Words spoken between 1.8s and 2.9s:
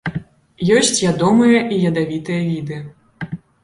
ядавітыя віды.